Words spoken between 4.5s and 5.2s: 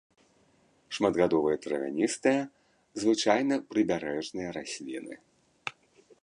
расліны.